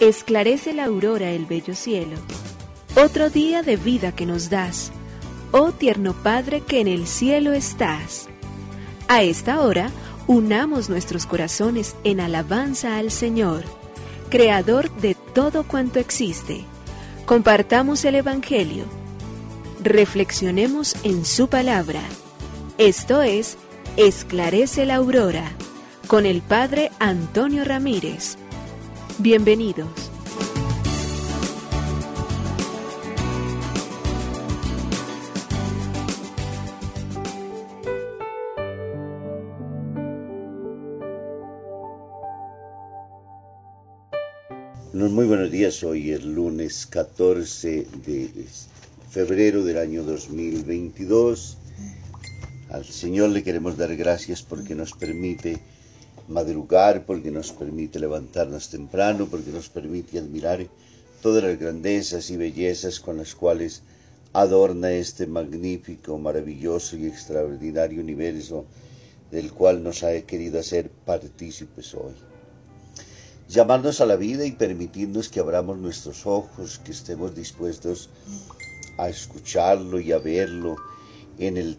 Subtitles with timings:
[0.00, 2.16] Esclarece la aurora el bello cielo.
[2.96, 4.92] Otro día de vida que nos das,
[5.52, 8.26] oh tierno Padre que en el cielo estás.
[9.08, 9.90] A esta hora,
[10.26, 13.64] unamos nuestros corazones en alabanza al Señor,
[14.30, 16.64] Creador de todo cuanto existe.
[17.26, 18.84] Compartamos el Evangelio.
[19.82, 22.00] Reflexionemos en su palabra.
[22.78, 23.58] Esto es,
[23.98, 25.52] Esclarece la Aurora,
[26.06, 28.38] con el Padre Antonio Ramírez.
[29.22, 30.10] Bienvenidos.
[44.94, 48.30] Muy buenos días, hoy es lunes 14 de
[49.10, 51.58] febrero del año 2022.
[52.70, 55.58] Al Señor le queremos dar gracias porque nos permite
[56.30, 60.66] madrugar, porque nos permite levantarnos temprano, porque nos permite admirar
[61.20, 63.82] todas las grandezas y bellezas con las cuales
[64.32, 68.64] adorna este magnífico, maravilloso y extraordinario universo
[69.30, 72.14] del cual nos ha querido hacer partícipes hoy.
[73.48, 78.08] Llamarnos a la vida y permitirnos que abramos nuestros ojos, que estemos dispuestos
[78.98, 80.76] a escucharlo y a verlo
[81.38, 81.76] en el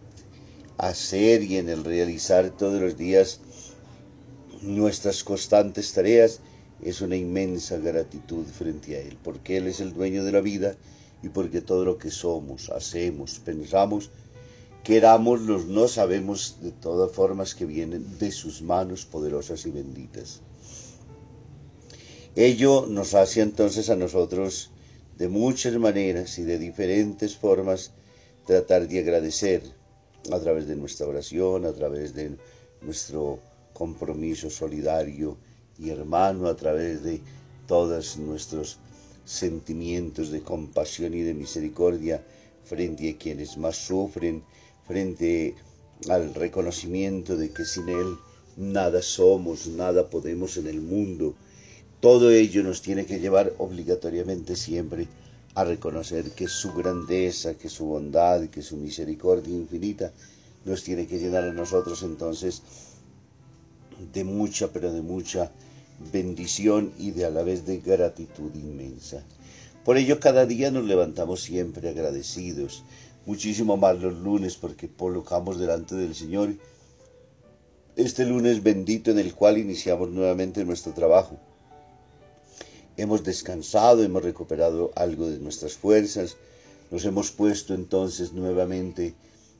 [0.77, 3.39] hacer y en el realizar todos los días
[4.61, 6.39] nuestras constantes tareas
[6.81, 10.75] es una inmensa gratitud frente a Él, porque Él es el dueño de la vida
[11.23, 14.09] y porque todo lo que somos, hacemos, pensamos,
[14.83, 20.41] querámoslos, no sabemos de todas formas que vienen de sus manos poderosas y benditas.
[22.35, 24.71] Ello nos hace entonces a nosotros
[25.17, 27.91] de muchas maneras y de diferentes formas
[28.47, 29.61] tratar de agradecer
[30.31, 32.37] a través de nuestra oración, a través de
[32.81, 33.39] nuestro
[33.73, 35.37] compromiso solidario
[35.79, 37.21] y hermano, a través de
[37.67, 38.77] todos nuestros
[39.25, 42.23] sentimientos de compasión y de misericordia
[42.65, 44.43] frente a quienes más sufren,
[44.85, 45.55] frente
[46.09, 48.17] al reconocimiento de que sin Él
[48.57, 51.33] nada somos, nada podemos en el mundo.
[51.99, 55.07] Todo ello nos tiene que llevar obligatoriamente siempre
[55.53, 60.11] a reconocer que su grandeza, que su bondad, que su misericordia infinita
[60.65, 62.61] nos tiene que llenar a nosotros entonces
[64.13, 65.51] de mucha, pero de mucha
[66.11, 69.23] bendición y de a la vez de gratitud inmensa.
[69.85, 72.83] Por ello cada día nos levantamos siempre agradecidos,
[73.25, 76.55] muchísimo más los lunes porque colocamos delante del Señor
[77.95, 81.37] este lunes bendito en el cual iniciamos nuevamente nuestro trabajo.
[82.95, 86.37] Hemos descansado, hemos recuperado algo de nuestras fuerzas,
[86.89, 89.13] nos hemos puesto entonces nuevamente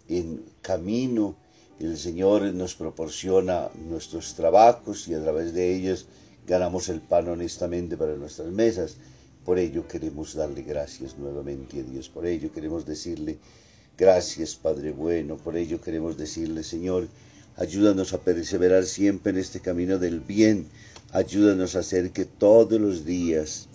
[0.08, 1.36] en camino,
[1.82, 6.06] el Señor nos proporciona nuestros trabajos y a través de ellos
[6.48, 8.98] ganamos el pan honestamente para nuestras mesas.
[9.46, 13.40] Por ello queremos darle gracias nuevamente a Dios, por ello queremos decirle
[13.98, 17.08] gracias Padre bueno, por ello queremos decirle Señor,
[17.58, 20.68] ayúdanos a perseverar siempre en este camino del bien,
[21.14, 23.68] Ayúdanos a hacer que todos los días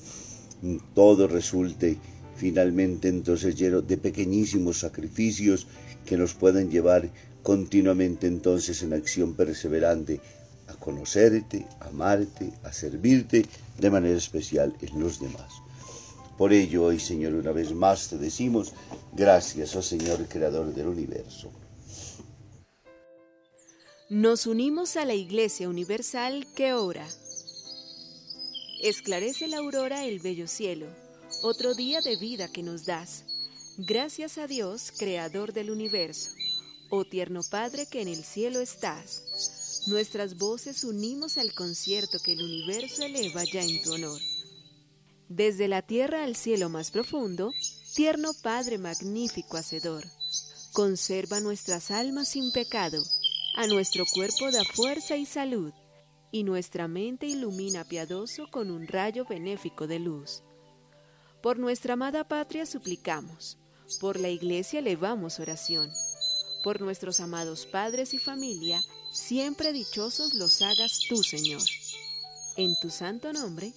[0.94, 1.98] todo resulte
[2.36, 5.66] finalmente entonces lleno de pequeñísimos sacrificios
[6.04, 7.10] que nos puedan llevar
[7.42, 10.20] continuamente entonces en acción perseverante
[10.68, 13.46] a conocerte, a amarte, a servirte
[13.78, 15.52] de manera especial en los demás.
[16.36, 18.72] Por ello hoy, Señor, una vez más te decimos,
[19.14, 21.50] gracias, oh Señor, Creador del universo.
[24.10, 27.06] Nos unimos a la Iglesia Universal que ora.
[28.82, 30.86] Esclarece la aurora el bello cielo,
[31.42, 33.24] otro día de vida que nos das.
[33.78, 36.30] Gracias a Dios, Creador del universo,
[36.90, 39.84] oh tierno Padre que en el cielo estás.
[39.86, 44.20] Nuestras voces unimos al concierto que el universo eleva ya en tu honor.
[45.28, 47.52] Desde la tierra al cielo más profundo,
[47.94, 50.04] tierno Padre magnífico Hacedor,
[50.72, 53.02] conserva nuestras almas sin pecado,
[53.56, 55.72] a nuestro cuerpo da fuerza y salud
[56.30, 60.42] y nuestra mente ilumina piadoso con un rayo benéfico de luz.
[61.46, 63.56] Por nuestra amada patria suplicamos,
[64.00, 65.92] por la iglesia elevamos oración,
[66.64, 68.82] por nuestros amados padres y familia,
[69.12, 71.62] siempre dichosos los hagas tú, Señor.
[72.56, 73.72] En tu santo nombre,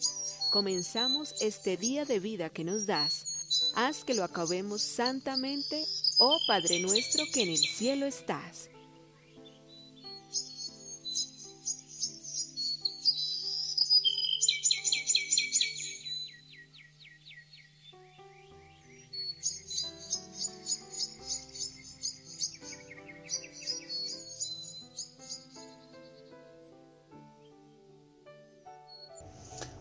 [0.50, 3.71] comenzamos este día de vida que nos das.
[3.75, 5.86] Haz que lo acabemos santamente,
[6.18, 8.71] oh Padre nuestro que en el cielo estás.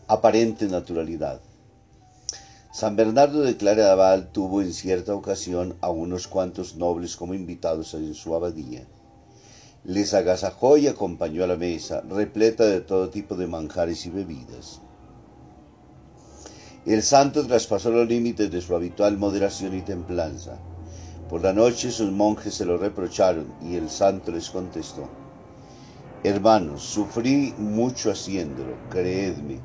[0.08, 1.38] Aparente naturalidad.
[2.72, 8.14] San Bernardo de Claraval tuvo en cierta ocasión a unos cuantos nobles como invitados en
[8.14, 8.86] su abadía.
[9.84, 14.80] Les agasajó y acompañó a la mesa, repleta de todo tipo de manjares y bebidas.
[16.86, 20.58] El santo traspasó los límites de su habitual moderación y templanza.
[21.28, 25.06] Por la noche sus monjes se lo reprocharon y el santo les contestó,
[26.24, 29.60] Hermanos, sufrí mucho haciéndolo, creedme,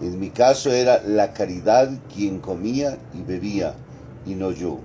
[0.00, 3.74] en mi caso era la caridad quien comía y bebía,
[4.26, 4.80] y no yo.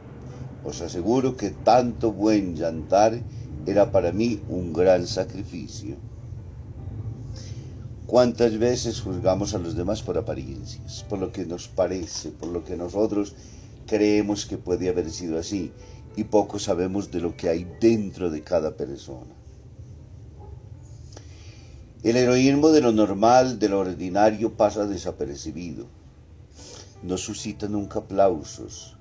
[0.64, 3.20] Os aseguro que tanto buen llantar
[3.66, 5.96] era para mí un gran sacrificio.
[8.06, 12.64] ¿Cuántas veces juzgamos a los demás por apariencias, por lo que nos parece, por lo
[12.64, 13.36] que nosotros
[13.86, 15.72] creemos que puede haber sido así,
[16.16, 19.39] y poco sabemos de lo que hay dentro de cada persona?
[22.02, 25.86] El heroísmo de lo normal, de lo ordinario, pasa desapercibido.
[27.04, 28.96] No suscita nunca aplausos.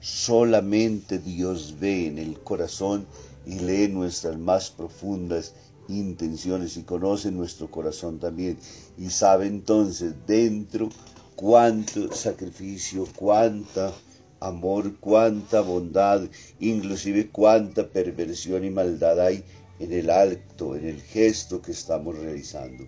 [0.00, 3.06] Solamente Dios ve en el corazón
[3.46, 5.54] y lee nuestras más profundas
[5.88, 8.58] intenciones y conoce nuestro corazón también
[8.98, 10.88] y sabe entonces dentro
[11.36, 13.92] cuánto sacrificio, cuánta
[14.40, 16.22] amor, cuánta bondad,
[16.58, 19.44] inclusive cuánta perversión y maldad hay
[19.82, 22.86] en el acto, en el gesto que estamos realizando.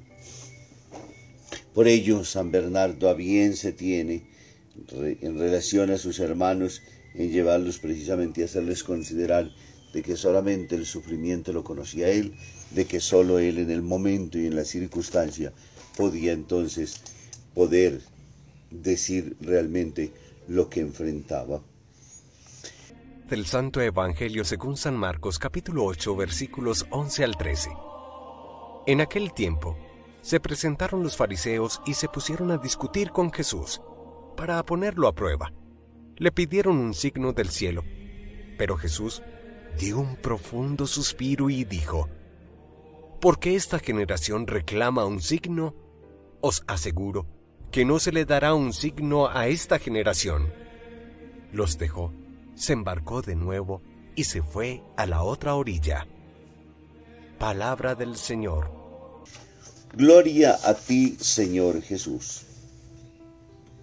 [1.74, 4.22] Por ello, San Bernardo a bien se tiene
[5.20, 6.82] en relación a sus hermanos
[7.14, 9.50] en llevarlos precisamente a hacerles considerar
[9.92, 12.34] de que solamente el sufrimiento lo conocía él,
[12.70, 15.52] de que solo él en el momento y en la circunstancia
[15.96, 17.00] podía entonces
[17.54, 18.00] poder
[18.70, 20.12] decir realmente
[20.46, 21.60] lo que enfrentaba
[23.28, 27.70] del Santo Evangelio según San Marcos capítulo 8 versículos 11 al 13.
[28.86, 29.78] En aquel tiempo,
[30.20, 33.80] se presentaron los fariseos y se pusieron a discutir con Jesús
[34.36, 35.52] para ponerlo a prueba.
[36.16, 37.82] Le pidieron un signo del cielo,
[38.58, 39.22] pero Jesús
[39.78, 42.08] dio un profundo suspiro y dijo,
[43.20, 45.74] ¿Por qué esta generación reclama un signo?
[46.42, 47.26] Os aseguro
[47.70, 50.52] que no se le dará un signo a esta generación.
[51.52, 52.12] Los dejó
[52.54, 53.82] se embarcó de nuevo
[54.14, 56.06] y se fue a la otra orilla.
[57.38, 58.70] Palabra del Señor.
[59.92, 62.42] Gloria a ti, Señor Jesús.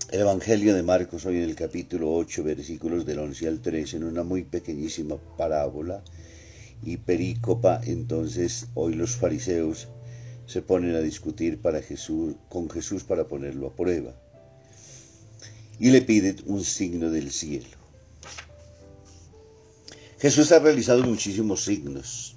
[0.10, 4.04] El Evangelio de Marcos hoy en el capítulo 8, versículos del 11 al 13, en
[4.04, 6.04] una muy pequeñísima parábola
[6.84, 9.88] y perícopa, entonces hoy los fariseos
[10.48, 14.14] se ponen a discutir para Jesús, con Jesús para ponerlo a prueba.
[15.80, 17.81] Y le piden un signo del cielo.
[20.22, 22.36] Jesús ha realizado muchísimos signos,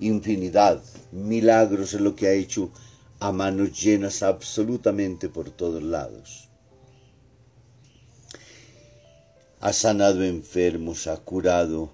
[0.00, 0.82] infinidad,
[1.12, 2.72] milagros en lo que ha hecho
[3.20, 6.48] a manos llenas absolutamente por todos lados.
[9.60, 11.92] Ha sanado enfermos, ha curado,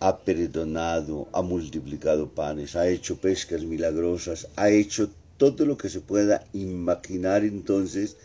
[0.00, 5.08] ha perdonado, ha multiplicado panes, ha hecho pescas milagrosas, ha hecho
[5.38, 8.18] todo lo que se pueda imaginar entonces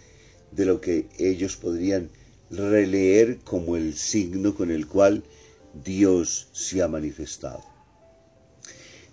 [0.52, 2.10] de lo que ellos podrían
[2.52, 5.24] releer como el signo con el cual
[5.84, 7.64] Dios se ha manifestado.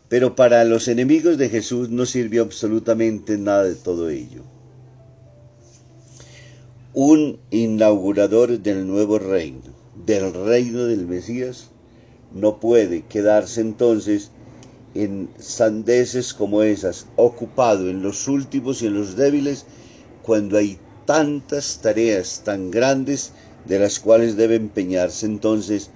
[0.08, 4.42] Pero para los enemigos de Jesús no sirvió absolutamente nada de todo ello.
[6.92, 9.74] Un inaugurador del nuevo reino,
[10.06, 11.70] del reino del Mesías,
[12.32, 14.30] no puede quedarse entonces
[14.94, 19.66] en sandeces como esas, ocupado en los últimos y en los débiles,
[20.22, 23.32] cuando hay tantas tareas tan grandes
[23.64, 25.90] de las cuales debe empeñarse entonces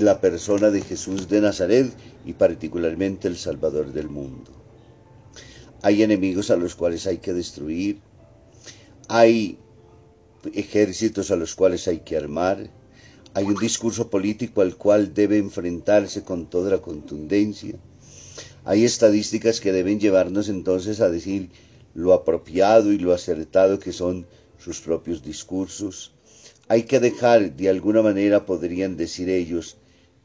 [0.00, 1.92] la persona de Jesús de Nazaret
[2.26, 4.50] y particularmente el Salvador del mundo.
[5.82, 8.00] Hay enemigos a los cuales hay que destruir,
[9.08, 9.58] hay
[10.52, 12.70] ejércitos a los cuales hay que armar,
[13.34, 17.74] hay un discurso político al cual debe enfrentarse con toda la contundencia,
[18.64, 21.50] hay estadísticas que deben llevarnos entonces a decir
[21.94, 24.26] lo apropiado y lo acertado que son
[24.58, 26.12] sus propios discursos,
[26.66, 29.76] hay que dejar, de alguna manera podrían decir ellos,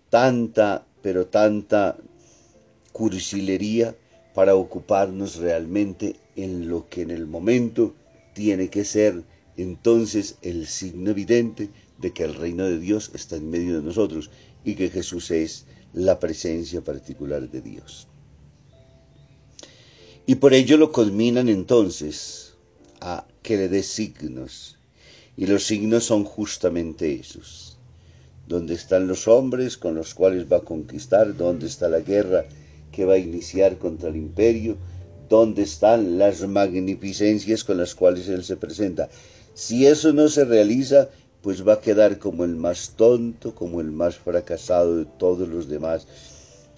[0.09, 1.97] tanta, pero tanta
[2.91, 3.95] cursilería
[4.33, 7.95] para ocuparnos realmente en lo que en el momento
[8.33, 9.23] tiene que ser
[9.57, 14.29] entonces el signo evidente de que el reino de Dios está en medio de nosotros
[14.63, 18.07] y que Jesús es la presencia particular de Dios.
[20.25, 22.53] Y por ello lo culminan entonces
[23.01, 24.77] a que le dé signos
[25.35, 27.78] y los signos son justamente esos.
[28.49, 31.37] ¿Dónde están los hombres con los cuales va a conquistar?
[31.37, 32.43] ¿Dónde está la guerra
[32.91, 34.75] que va a iniciar contra el imperio?
[35.29, 39.09] dónde están las magnificencias con las cuales Él se presenta.
[39.53, 41.09] Si eso no se realiza,
[41.43, 45.69] pues va a quedar como el más tonto, como el más fracasado de todos los
[45.69, 46.07] demás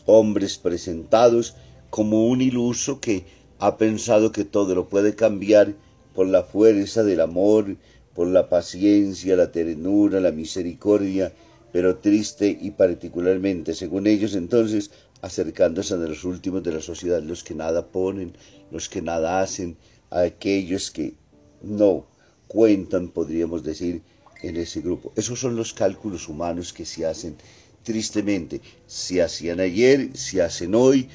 [0.05, 1.55] hombres presentados,
[1.89, 3.23] como un iluso que
[3.59, 5.73] ha pensado que todo lo puede cambiar
[6.13, 7.77] por la fuerza del amor,
[8.13, 11.31] por la paciencia, la ternura, la misericordia,
[11.71, 17.43] pero triste y particularmente, según ellos entonces, acercándose a los últimos de la sociedad, los
[17.43, 18.33] que nada ponen,
[18.71, 19.77] los que nada hacen,
[20.09, 21.13] a aquellos que
[21.61, 22.05] no
[22.47, 24.01] cuentan, podríamos decir,
[24.41, 25.13] en ese grupo.
[25.15, 27.35] Esos son los cálculos humanos que se hacen
[27.83, 28.61] tristemente.
[28.87, 31.07] Se hacían ayer, se hacen hoy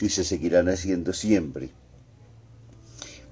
[0.00, 1.70] y se seguirán haciendo siempre.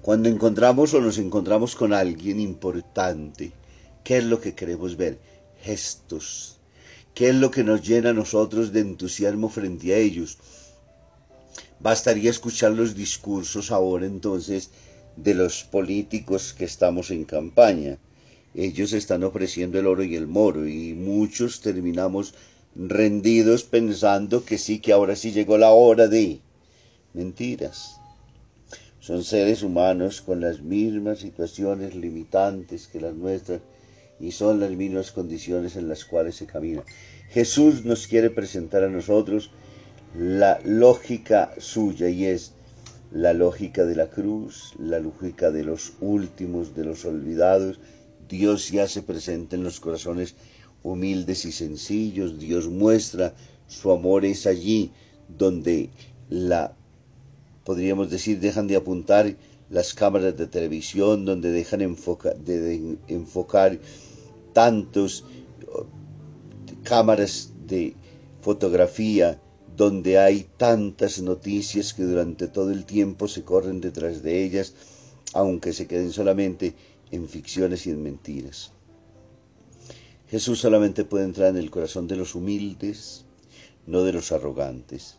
[0.01, 3.51] Cuando encontramos o nos encontramos con alguien importante,
[4.03, 5.19] ¿qué es lo que queremos ver?
[5.61, 6.54] Gestos.
[7.15, 10.37] ¿Qué es lo que nos llena a nosotros de entusiasmo frente a ellos?
[11.79, 14.69] Bastaría escuchar los discursos ahora entonces
[15.15, 17.97] de los políticos que estamos en campaña.
[18.53, 22.33] Ellos están ofreciendo el oro y el moro y muchos terminamos
[22.75, 26.41] rendidos pensando que sí, que ahora sí llegó la hora de...
[27.13, 27.95] Mentiras.
[28.99, 33.61] Son seres humanos con las mismas situaciones limitantes que las nuestras
[34.19, 36.83] y son las mismas condiciones en las cuales se camina.
[37.29, 39.51] Jesús nos quiere presentar a nosotros
[40.17, 42.53] la lógica suya y es
[43.11, 47.79] la lógica de la cruz, la lógica de los últimos, de los olvidados.
[48.29, 50.35] Dios ya se presenta en los corazones
[50.83, 52.39] humildes y sencillos.
[52.39, 53.33] Dios muestra
[53.67, 54.91] su amor es allí
[55.27, 55.89] donde
[56.29, 56.75] la
[57.63, 59.35] podríamos decir, dejan de apuntar
[59.69, 63.79] las cámaras de televisión, donde dejan de enfocar
[64.55, 65.25] tantos
[66.83, 67.93] cámaras de
[68.39, 69.41] fotografía,
[69.75, 74.73] donde hay tantas noticias que durante todo el tiempo se corren detrás de ellas,
[75.33, 76.73] aunque se queden solamente
[77.11, 78.71] en ficciones y en mentiras.
[80.29, 83.25] Jesús solamente puede entrar en el corazón de los humildes,
[83.85, 85.17] no de los arrogantes.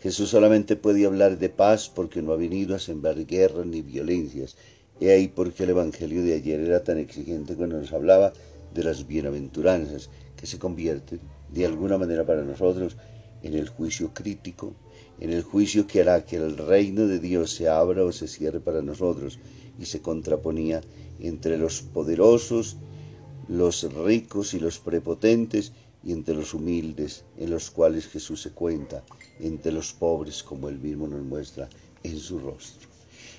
[0.00, 4.56] Jesús solamente puede hablar de paz porque no ha venido a sembrar guerras ni violencias.
[5.00, 8.32] He ahí porque el Evangelio de ayer era tan exigente cuando nos hablaba
[8.74, 11.20] de las bienaventuranzas, que se convierten
[11.52, 12.96] de alguna manera para nosotros
[13.42, 14.74] en el juicio crítico,
[15.20, 18.60] en el juicio que hará que el reino de Dios se abra o se cierre
[18.60, 19.38] para nosotros,
[19.78, 20.80] y se contraponía
[21.20, 22.76] entre los poderosos,
[23.48, 25.72] los ricos y los prepotentes,
[26.04, 29.04] y entre los humildes, en los cuales Jesús se cuenta,
[29.38, 31.68] entre los pobres, como él mismo nos muestra
[32.02, 32.91] en su rostro.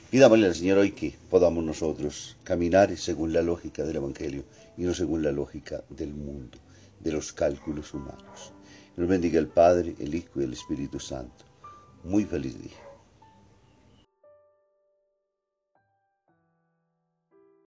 [0.09, 4.43] Pidámosle al Señor hoy que podamos nosotros caminar según la lógica del Evangelio
[4.77, 6.57] y no según la lógica del mundo,
[6.99, 8.53] de los cálculos humanos.
[8.95, 11.45] Nos bendiga el Padre, el Hijo y el Espíritu Santo.
[12.03, 12.92] Muy feliz día.